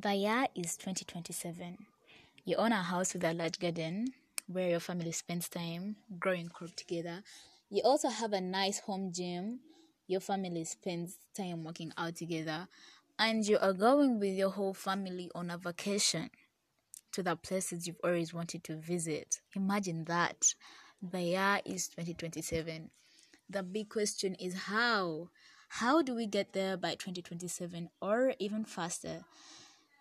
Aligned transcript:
The 0.00 0.14
year 0.14 0.46
is 0.54 0.78
2027. 0.78 1.76
You 2.46 2.56
own 2.56 2.72
a 2.72 2.82
house 2.82 3.12
with 3.12 3.22
a 3.22 3.34
large 3.34 3.58
garden 3.58 4.14
where 4.46 4.70
your 4.70 4.80
family 4.80 5.12
spends 5.12 5.46
time 5.46 5.96
growing 6.18 6.48
crop 6.48 6.74
together. 6.74 7.22
You 7.68 7.82
also 7.82 8.08
have 8.08 8.32
a 8.32 8.40
nice 8.40 8.78
home 8.78 9.12
gym. 9.12 9.60
Your 10.06 10.20
family 10.20 10.64
spends 10.64 11.18
time 11.36 11.64
working 11.64 11.92
out 11.98 12.16
together. 12.16 12.66
And 13.18 13.46
you 13.46 13.58
are 13.58 13.74
going 13.74 14.18
with 14.18 14.32
your 14.38 14.48
whole 14.48 14.72
family 14.72 15.30
on 15.34 15.50
a 15.50 15.58
vacation 15.58 16.30
to 17.12 17.22
the 17.22 17.36
places 17.36 17.86
you've 17.86 18.00
always 18.02 18.32
wanted 18.32 18.64
to 18.64 18.76
visit. 18.76 19.40
Imagine 19.54 20.04
that. 20.04 20.54
The 21.02 21.20
year 21.20 21.60
is 21.66 21.88
2027. 21.88 22.88
The 23.50 23.62
big 23.62 23.90
question 23.90 24.34
is 24.36 24.54
how? 24.54 25.28
How 25.68 26.00
do 26.00 26.14
we 26.14 26.26
get 26.26 26.54
there 26.54 26.78
by 26.78 26.92
2027 26.92 27.90
or 28.00 28.32
even 28.38 28.64
faster? 28.64 29.26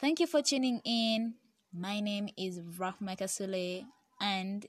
Thank 0.00 0.20
you 0.20 0.26
for 0.26 0.42
tuning 0.42 0.80
in. 0.84 1.34
My 1.72 2.00
name 2.00 2.28
is 2.36 2.60
Rahma 2.60 3.18
Kasule, 3.18 3.84
and 4.20 4.64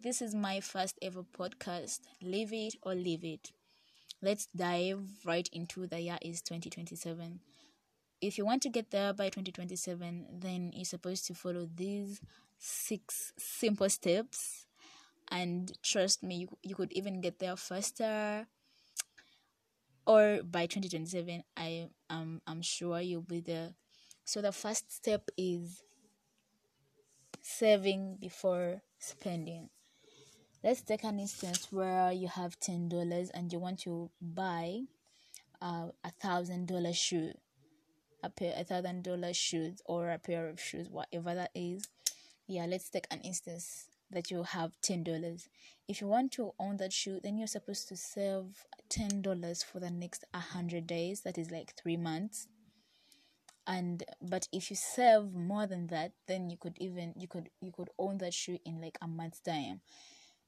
this 0.00 0.22
is 0.22 0.34
my 0.34 0.60
first 0.60 0.98
ever 1.02 1.22
podcast. 1.22 2.00
Live 2.22 2.52
it 2.52 2.76
or 2.82 2.94
leave 2.94 3.24
it. 3.24 3.52
Let's 4.22 4.46
dive 4.56 5.00
right 5.26 5.48
into 5.52 5.86
the 5.86 6.00
year 6.00 6.18
is 6.22 6.40
2027. 6.40 7.40
If 8.22 8.38
you 8.38 8.46
want 8.46 8.62
to 8.62 8.70
get 8.70 8.90
there 8.90 9.12
by 9.12 9.26
2027, 9.26 10.40
then 10.40 10.70
you're 10.74 10.84
supposed 10.86 11.26
to 11.26 11.34
follow 11.34 11.68
these 11.74 12.20
six 12.58 13.32
simple 13.38 13.90
steps. 13.90 14.66
And 15.30 15.72
trust 15.82 16.22
me, 16.22 16.36
you, 16.36 16.48
you 16.62 16.74
could 16.74 16.92
even 16.92 17.20
get 17.20 17.38
there 17.40 17.56
faster 17.56 18.46
or 20.06 20.40
by 20.42 20.66
2027 20.66 21.44
i 21.56 21.88
am 22.10 22.40
i'm 22.46 22.60
sure 22.60 23.00
you'll 23.00 23.22
be 23.22 23.40
there 23.40 23.70
so 24.24 24.40
the 24.40 24.52
first 24.52 24.92
step 24.92 25.28
is 25.36 25.82
saving 27.42 28.16
before 28.20 28.82
spending. 28.98 29.68
Let's 30.62 30.80
take 30.82 31.02
an 31.04 31.18
instance 31.18 31.68
where 31.72 32.12
you 32.12 32.28
have 32.28 32.58
ten 32.60 32.88
dollars 32.88 33.30
and 33.30 33.52
you 33.52 33.58
want 33.58 33.80
to 33.80 34.10
buy 34.20 34.82
uh, 35.60 35.88
a 36.04 36.10
thousand 36.20 36.68
dollar 36.68 36.92
shoe 36.92 37.32
a 38.22 38.30
pair 38.30 38.54
a 38.56 38.64
thousand 38.64 39.02
dollar 39.02 39.32
shoes 39.34 39.82
or 39.84 40.10
a 40.10 40.18
pair 40.18 40.48
of 40.48 40.60
shoes 40.60 40.88
whatever 40.88 41.34
that 41.34 41.50
is. 41.54 41.84
Yeah 42.46 42.66
let's 42.66 42.88
take 42.88 43.06
an 43.10 43.20
instance 43.20 43.86
that 44.10 44.30
you 44.30 44.42
have 44.42 44.72
ten 44.82 45.02
dollars. 45.02 45.48
If 45.88 46.00
you 46.00 46.06
want 46.06 46.32
to 46.32 46.52
own 46.58 46.76
that 46.76 46.92
shoe 46.92 47.18
then 47.22 47.36
you're 47.38 47.46
supposed 47.46 47.88
to 47.88 47.96
save 47.96 48.44
ten 48.88 49.22
dollars 49.22 49.62
for 49.62 49.80
the 49.80 49.90
next 49.90 50.24
hundred 50.32 50.86
days 50.86 51.22
that 51.22 51.38
is 51.38 51.50
like 51.50 51.74
three 51.74 51.96
months 51.96 52.46
and 53.66 54.04
but 54.20 54.48
if 54.52 54.70
you 54.70 54.76
save 54.76 55.32
more 55.32 55.66
than 55.66 55.86
that 55.88 56.12
then 56.26 56.50
you 56.50 56.56
could 56.56 56.76
even 56.80 57.12
you 57.16 57.28
could 57.28 57.48
you 57.60 57.72
could 57.72 57.90
own 57.98 58.18
that 58.18 58.34
shoe 58.34 58.58
in 58.64 58.80
like 58.80 58.98
a 59.02 59.08
month's 59.08 59.40
time. 59.40 59.80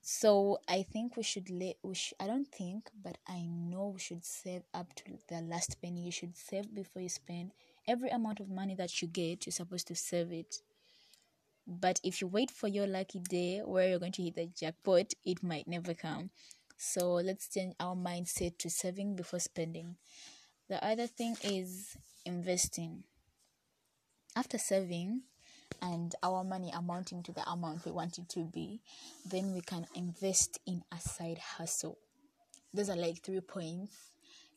So 0.03 0.59
i 0.69 0.83
think 0.83 1.17
we 1.17 1.23
should 1.25 1.51
let 1.51 1.77
we 1.83 1.95
sh- 1.95 2.15
i 2.21 2.27
don't 2.27 2.49
think 2.49 2.91
but 3.03 3.19
i 3.29 3.43
know 3.47 3.89
we 3.95 4.01
should 4.01 4.25
save 4.25 4.63
up 4.75 4.95
to 4.97 5.05
the 5.29 5.41
last 5.43 5.81
penny. 5.83 6.03
You 6.05 6.13
should 6.13 6.37
save 6.37 6.75
before 6.75 7.03
you 7.03 7.09
spend 7.09 7.53
every 7.89 8.11
amount 8.11 8.41
of 8.41 8.49
money 8.51 8.75
that 8.77 9.03
you 9.03 9.09
get 9.09 9.47
you're 9.47 9.53
supposed 9.53 9.89
to 9.89 9.97
save 9.97 10.33
it. 10.33 10.63
But 11.67 12.01
if 12.03 12.21
you 12.23 12.27
wait 12.27 12.51
for 12.51 12.69
your 12.69 12.87
lucky 12.87 13.19
day 13.21 13.61
where 13.61 13.89
you're 13.89 13.99
going 13.99 14.13
to 14.13 14.23
hit 14.23 14.35
the 14.37 14.47
jackpot 14.47 15.13
it 15.27 15.43
might 15.43 15.69
never 15.69 15.93
come. 15.95 16.31
So 16.79 17.15
let's 17.15 17.49
change 17.49 17.75
our 17.81 17.95
mindset 17.95 18.57
to 18.59 18.71
saving 18.71 19.15
before 19.17 19.39
spending 19.41 19.97
the 20.69 20.85
other 20.85 21.07
thing 21.07 21.37
is 21.43 21.97
investing. 22.25 23.05
After 24.37 24.59
saving 24.59 25.23
and 25.81 26.15
our 26.23 26.45
money 26.45 26.73
amounting 26.75 27.23
to 27.23 27.33
the 27.33 27.49
amount 27.49 27.85
we 27.85 27.93
want 27.93 28.19
it 28.19 28.29
to 28.29 28.41
be 28.41 28.81
then 29.27 29.53
we 29.53 29.61
can 29.61 29.87
invest 29.95 30.59
in 30.67 30.83
a 30.93 31.01
side 31.01 31.39
hustle. 31.39 31.99
Those 32.73 32.91
are 32.91 32.97
like 32.97 33.23
three 33.23 33.41
points 33.41 33.95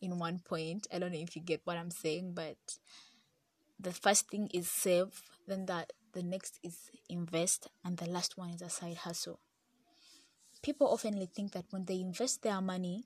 in 0.01 0.17
one 0.17 0.40
point. 0.40 0.88
I 0.94 1.00
don't 1.00 1.12
know 1.12 1.19
if 1.19 1.35
you 1.35 1.41
get 1.41 1.62
what 1.66 1.78
i'm 1.78 1.91
saying 1.91 2.34
but 2.34 2.57
the 3.79 3.91
first 3.91 4.29
thing 4.29 4.50
is 4.53 4.67
save 4.69 5.22
then 5.47 5.66
that 5.67 5.94
the 6.13 6.23
next 6.23 6.59
is 6.63 6.90
invest 7.09 7.67
and 7.85 7.97
the 7.97 8.09
last 8.09 8.38
one 8.38 8.50
is 8.50 8.62
a 8.62 8.69
side 8.69 8.97
hustle. 8.97 9.40
People 10.63 10.88
often 10.88 11.25
think 11.28 11.51
that 11.51 11.66
when 11.69 11.85
they 11.85 12.00
invest 12.00 12.41
their 12.41 12.59
money 12.62 13.06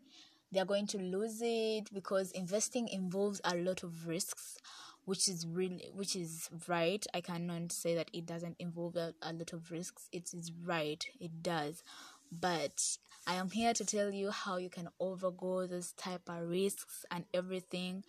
they're 0.51 0.65
going 0.65 0.87
to 0.87 0.97
lose 0.97 1.41
it 1.41 1.93
because 1.93 2.31
investing 2.31 2.87
involves 2.87 3.39
a 3.43 3.55
lot 3.55 3.83
of 3.83 4.07
risks 4.07 4.57
which 5.05 5.27
is 5.27 5.47
really 5.47 5.89
which 5.93 6.15
is 6.15 6.49
right. 6.67 7.05
I 7.13 7.21
cannot 7.21 7.71
say 7.71 7.95
that 7.95 8.11
it 8.13 8.25
doesn't 8.25 8.55
involve 8.59 8.95
a, 8.95 9.13
a 9.21 9.33
lot 9.33 9.53
of 9.53 9.71
risks. 9.71 10.07
It 10.11 10.33
is 10.33 10.51
right. 10.63 11.03
It 11.19 11.41
does. 11.41 11.83
But 12.31 12.97
i 13.27 13.35
am 13.35 13.51
here 13.51 13.73
to 13.73 13.85
tell 13.85 14.11
you 14.11 14.31
how 14.31 14.57
you 14.57 14.69
can 14.69 14.89
overgo 14.99 15.69
those 15.69 15.91
type 15.91 16.27
of 16.27 16.49
risks 16.49 17.05
and 17.11 17.25
everything 17.33 18.03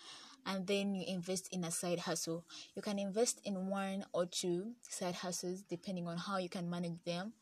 and 0.46 0.66
then 0.66 0.94
you 0.94 1.04
invest 1.06 1.48
in 1.52 1.64
a 1.64 1.70
side 1.70 2.00
hustle. 2.00 2.44
You 2.74 2.82
can 2.82 2.98
invest 2.98 3.40
in 3.44 3.68
one 3.68 4.04
or 4.12 4.26
two 4.26 4.72
side 4.88 5.14
hustles 5.16 5.62
depending 5.62 6.08
on 6.08 6.16
how 6.16 6.38
you 6.38 6.48
can 6.48 6.68
manage 6.68 7.02
them. 7.04 7.32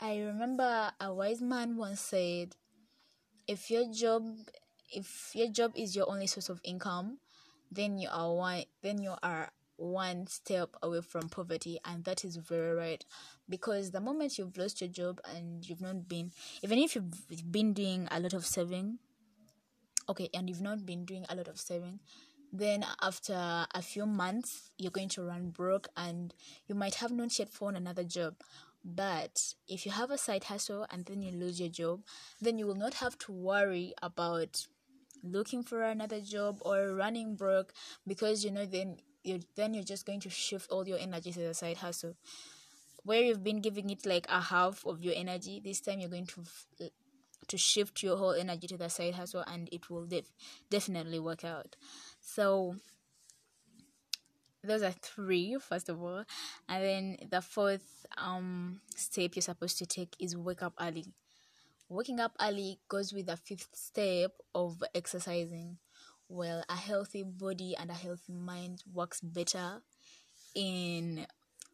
I 0.00 0.18
remember 0.18 0.92
a 1.00 1.12
wise 1.12 1.40
man 1.40 1.76
once 1.76 2.00
said 2.00 2.56
if 3.46 3.70
your 3.70 3.90
job 3.92 4.24
if 4.90 5.30
your 5.34 5.48
job 5.48 5.72
is 5.74 5.96
your 5.96 6.10
only 6.10 6.26
source 6.26 6.48
of 6.48 6.60
income 6.64 7.18
then 7.70 7.98
you 7.98 8.08
are 8.10 8.34
one 8.34 8.64
then 8.82 9.02
you 9.02 9.14
are 9.22 9.50
one 9.76 10.26
step 10.26 10.76
away 10.82 11.00
from 11.00 11.28
poverty 11.28 11.78
and 11.84 12.04
that 12.04 12.24
is 12.24 12.36
very 12.36 12.74
right. 12.74 13.04
Because 13.48 13.90
the 13.90 14.00
moment 14.00 14.38
you've 14.38 14.56
lost 14.56 14.80
your 14.80 14.88
job 14.88 15.20
and 15.34 15.68
you've 15.68 15.80
not 15.80 16.08
been 16.08 16.30
even 16.62 16.78
if 16.78 16.94
you've 16.94 17.50
been 17.50 17.72
doing 17.72 18.06
a 18.10 18.20
lot 18.20 18.32
of 18.32 18.46
saving 18.46 18.98
okay 20.08 20.28
and 20.34 20.48
you've 20.48 20.60
not 20.60 20.86
been 20.86 21.04
doing 21.04 21.24
a 21.28 21.34
lot 21.34 21.48
of 21.48 21.58
saving 21.58 21.98
then 22.52 22.84
after 23.00 23.34
a 23.74 23.82
few 23.82 24.04
months 24.04 24.70
you're 24.78 24.90
going 24.90 25.08
to 25.08 25.22
run 25.22 25.50
broke 25.50 25.88
and 25.96 26.34
you 26.66 26.74
might 26.74 26.96
have 26.96 27.12
not 27.12 27.38
yet 27.38 27.48
found 27.48 27.76
another 27.76 28.04
job 28.04 28.34
but 28.84 29.54
if 29.68 29.86
you 29.86 29.92
have 29.92 30.10
a 30.10 30.18
side 30.18 30.44
hustle 30.44 30.86
and 30.90 31.04
then 31.06 31.22
you 31.22 31.30
lose 31.30 31.60
your 31.60 31.68
job, 31.68 32.00
then 32.40 32.58
you 32.58 32.66
will 32.66 32.74
not 32.74 32.94
have 32.94 33.16
to 33.18 33.32
worry 33.32 33.94
about 34.02 34.66
looking 35.22 35.62
for 35.62 35.82
another 35.82 36.20
job 36.20 36.58
or 36.62 36.94
running 36.94 37.36
broke 37.36 37.72
because 38.06 38.44
you 38.44 38.50
know 38.50 38.66
then 38.66 38.96
you 39.22 39.40
then 39.54 39.72
you're 39.72 39.84
just 39.84 40.04
going 40.04 40.18
to 40.20 40.30
shift 40.30 40.70
all 40.70 40.86
your 40.86 40.98
energy 40.98 41.32
to 41.32 41.40
the 41.40 41.54
side 41.54 41.78
hustle. 41.78 42.16
Where 43.04 43.22
you've 43.22 43.42
been 43.42 43.60
giving 43.60 43.90
it 43.90 44.06
like 44.06 44.26
a 44.28 44.40
half 44.40 44.86
of 44.86 45.02
your 45.02 45.14
energy, 45.16 45.60
this 45.64 45.80
time 45.80 46.00
you're 46.00 46.08
going 46.08 46.26
to 46.26 46.44
to 47.48 47.58
shift 47.58 48.02
your 48.02 48.16
whole 48.16 48.32
energy 48.32 48.66
to 48.68 48.76
the 48.76 48.88
side 48.88 49.14
hustle 49.14 49.44
and 49.46 49.68
it 49.72 49.90
will 49.90 50.06
def- 50.06 50.32
definitely 50.70 51.18
work 51.18 51.44
out. 51.44 51.76
So 52.20 52.76
those 54.64 54.82
are 54.82 54.92
three 54.92 55.56
first 55.60 55.88
of 55.88 56.02
all. 56.02 56.24
And 56.68 56.84
then 56.84 57.16
the 57.30 57.40
fourth 57.40 58.06
um 58.16 58.80
step 58.96 59.32
you're 59.34 59.42
supposed 59.42 59.78
to 59.78 59.86
take 59.86 60.16
is 60.20 60.36
wake 60.36 60.62
up 60.62 60.74
early. 60.80 61.06
Waking 61.88 62.20
up 62.20 62.32
early 62.40 62.78
goes 62.88 63.12
with 63.12 63.26
the 63.26 63.36
fifth 63.36 63.68
step 63.74 64.32
of 64.54 64.82
exercising. 64.94 65.78
Well 66.28 66.64
a 66.68 66.76
healthy 66.76 67.22
body 67.22 67.74
and 67.78 67.90
a 67.90 67.94
healthy 67.94 68.32
mind 68.32 68.82
works 68.92 69.20
better 69.20 69.82
in 70.54 71.26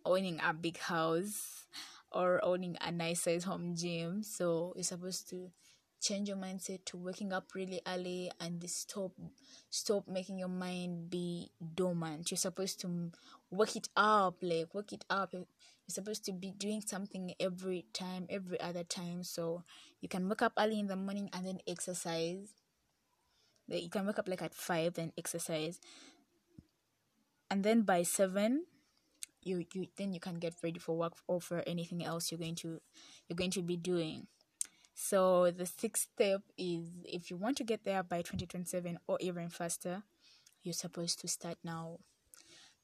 owning 0.04 0.40
a 0.44 0.52
big 0.54 0.78
house 0.78 1.66
or 2.10 2.44
owning 2.44 2.76
a 2.80 2.90
nice 2.90 3.22
size 3.22 3.44
home 3.44 3.74
gym. 3.76 4.22
So 4.22 4.72
you're 4.74 4.84
supposed 4.84 5.28
to 5.30 5.50
change 6.00 6.28
your 6.28 6.36
mindset 6.36 6.84
to 6.86 6.96
waking 6.96 7.32
up 7.32 7.54
really 7.54 7.80
early 7.86 8.30
and 8.40 8.62
stop 8.70 9.12
stop 9.70 10.06
making 10.08 10.38
your 10.38 10.48
mind 10.48 11.10
be 11.10 11.50
dormant. 11.74 12.30
You're 12.30 12.38
supposed 12.38 12.80
to 12.80 13.10
wake 13.50 13.76
it 13.76 13.88
up 13.96 14.36
like 14.42 14.74
wake 14.74 14.92
it 14.92 15.04
up. 15.10 15.32
You're 15.32 15.46
supposed 15.88 16.24
to 16.26 16.32
be 16.32 16.52
doing 16.52 16.80
something 16.80 17.34
every 17.40 17.86
time 17.92 18.26
every 18.30 18.60
other 18.60 18.84
time. 18.84 19.24
So 19.24 19.64
you 20.00 20.08
can 20.08 20.28
wake 20.28 20.42
up 20.42 20.52
early 20.58 20.78
in 20.78 20.86
the 20.86 20.96
morning 20.96 21.30
and 21.32 21.46
then 21.46 21.58
exercise. 21.66 22.48
Like 23.68 23.82
you 23.82 23.90
can 23.90 24.06
wake 24.06 24.18
up 24.18 24.28
like 24.28 24.42
at 24.42 24.54
five 24.54 24.98
and 24.98 25.12
exercise. 25.18 25.80
And 27.50 27.64
then 27.64 27.82
by 27.82 28.02
seven 28.02 28.64
you 29.42 29.64
you 29.72 29.86
then 29.96 30.12
you 30.12 30.20
can 30.20 30.38
get 30.38 30.54
ready 30.62 30.78
for 30.78 30.96
work 30.96 31.14
or 31.26 31.40
for 31.40 31.62
anything 31.66 32.04
else 32.04 32.30
you're 32.30 32.38
going 32.38 32.56
to 32.56 32.80
you're 33.28 33.36
going 33.36 33.52
to 33.52 33.62
be 33.62 33.76
doing 33.76 34.26
so 35.00 35.52
the 35.52 35.64
sixth 35.64 36.08
step 36.12 36.42
is 36.58 36.88
if 37.04 37.30
you 37.30 37.36
want 37.36 37.56
to 37.58 37.64
get 37.64 37.84
there 37.84 38.02
by 38.02 38.18
2027 38.18 38.98
or 39.06 39.16
even 39.20 39.48
faster, 39.48 40.02
you're 40.64 40.72
supposed 40.72 41.20
to 41.20 41.28
start 41.28 41.56
now. 41.62 42.00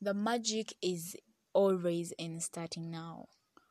The 0.00 0.14
magic 0.14 0.75
is 0.81 1.16
always 1.52 2.12
in 2.12 2.38
starting 2.38 2.88
now. 2.88 3.26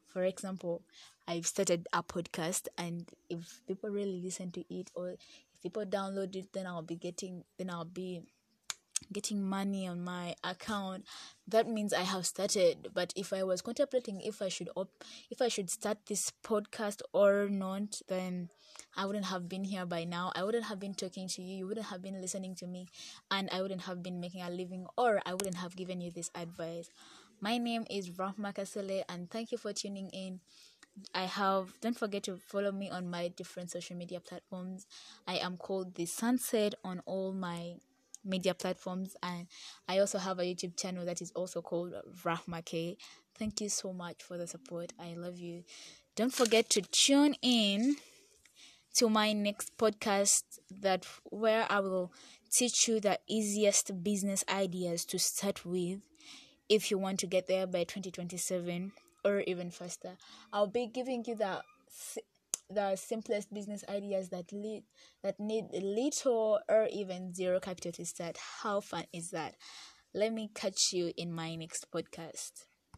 For 0.07 0.25
example, 0.25 0.81
I've 1.25 1.48
started 1.48 1.88
a 1.94 2.04
podcast 2.04 2.68
and 2.78 3.10
if 3.30 3.62
people 3.66 3.90
really 3.90 4.22
listen 4.22 4.51
to 4.51 4.66
it 4.69 4.92
or 4.94 5.12
if 5.12 5.62
people 5.63 5.86
download 5.86 6.36
it 6.36 6.51
then 6.51 6.68
I'll 6.68 6.81
be 6.81 6.98
getting 6.98 7.45
then 7.57 7.69
I'll 7.69 7.86
be 7.86 8.24
getting 9.12 9.42
money 9.42 9.88
on 9.88 10.04
my 10.04 10.36
account 10.44 11.06
that 11.48 11.68
means 11.68 11.94
i 11.94 12.02
have 12.02 12.26
started. 12.26 12.90
But 12.94 13.14
if 13.16 13.34
i 13.34 13.44
was 13.44 13.62
contemplating 13.62 14.22
if 14.22 14.42
i 14.42 14.48
should 14.48 14.70
op- 14.76 15.04
if 15.30 15.42
i 15.42 15.48
should 15.48 15.70
start 15.70 15.98
this 16.08 16.32
podcast 16.44 17.02
or 17.12 17.50
not 17.50 18.02
then 18.08 18.50
i 18.96 19.06
wouldn't 19.06 19.26
have 19.26 19.50
been 19.50 19.64
here 19.66 19.86
by 19.86 20.04
now. 20.04 20.32
I 20.36 20.44
wouldn't 20.44 20.66
have 20.66 20.80
been 20.80 20.94
talking 20.94 21.28
to 21.30 21.42
you. 21.42 21.58
You 21.58 21.68
wouldn't 21.68 21.88
have 21.88 22.02
been 22.02 22.22
listening 22.22 22.56
to 22.56 22.68
me. 22.68 22.88
And 23.30 23.50
i 23.52 23.62
wouldn't 23.62 23.82
have 23.84 24.02
been 24.02 24.20
making 24.20 24.42
a 24.42 24.50
living 24.50 24.88
or 24.98 25.22
i 25.26 25.34
wouldn't 25.34 25.58
have 25.58 25.76
given 25.76 26.02
you 26.02 26.12
this 26.12 26.32
advice. 26.36 26.90
My 27.42 27.58
name 27.58 27.86
is 27.90 28.10
Rahma 28.12 28.54
Kasule 28.54 29.04
and 29.10 29.30
thank 29.30 29.52
you 29.52 29.58
for 29.58 29.74
tuning 29.74 30.10
in. 30.10 30.40
I 31.14 31.24
have 31.24 31.74
don't 31.82 31.98
forget 31.98 32.24
to 32.24 32.38
follow 32.38 32.72
me 32.72 32.90
on 32.90 33.10
my 33.10 33.28
different 33.30 33.72
social 33.72 33.98
media 33.98 34.20
platforms. 34.20 34.86
I 35.28 35.38
am 35.38 35.58
called 35.58 35.96
the 35.96 36.06
Sunset 36.06 36.76
on 36.84 37.02
all 37.06 37.34
my 37.34 37.76
media 38.25 38.54
platforms 38.54 39.16
and 39.22 39.48
I 39.88 40.00
also 40.00 40.18
have 40.18 40.40
a 40.40 40.44
YouTube 40.44 40.78
channel 40.78 41.06
that 41.06 41.22
is 41.22 41.31
also 41.31 41.62
called 41.62 41.94
Rahma 42.24 42.64
K. 42.64 42.98
Thank 43.38 43.62
you 43.62 43.70
so 43.70 43.94
much 43.94 44.24
for 44.24 44.38
the 44.38 44.48
support. 44.48 44.94
I 45.00 45.14
love 45.16 45.40
you. 45.40 45.64
Don't 46.16 46.34
forget 46.34 46.70
to 46.72 46.81
tune 46.81 47.36
in 47.42 47.96
to 48.96 49.10
my 49.10 49.34
next 49.34 49.78
podcast 49.78 50.44
that 50.81 51.06
where 51.25 51.66
I 51.70 51.80
will 51.80 52.12
teach 52.52 52.88
you 52.88 53.00
the 53.00 53.20
easiest 53.28 54.04
business 54.04 54.44
ideas 54.48 55.06
to 55.06 55.18
start 55.18 55.66
with 55.66 56.00
if 56.69 56.92
you 56.92 56.98
want 56.98 57.19
to 57.19 57.28
get 57.28 57.48
there 57.48 57.66
by 57.66 57.84
2027 57.84 58.92
or 59.26 59.42
even 59.42 59.72
faster. 59.72 60.18
I'll 60.52 60.68
be 60.68 60.86
giving 60.86 61.24
you 61.26 61.36
the 61.36 61.62
the 62.69 62.95
simplest 62.95 63.54
business 63.54 63.83
ideas 63.89 64.30
that 64.30 64.51
lead 64.51 64.83
that 65.24 65.39
need 65.39 65.65
little 65.74 66.60
or 66.69 66.88
even 66.92 67.33
zero 67.33 67.60
capital 67.60 67.92
to 67.94 68.06
start. 68.06 68.38
How 68.62 68.81
fun 68.81 69.06
is 69.13 69.31
that? 69.31 69.56
Let 70.13 70.33
me 70.33 70.50
catch 70.54 70.94
you 70.94 71.12
in 71.18 71.33
my 71.33 71.56
next 71.56 71.88
podcast. 71.92 72.65